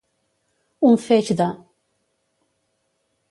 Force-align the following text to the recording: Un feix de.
Un 0.91 0.97
feix 1.03 1.29
de. 1.41 1.47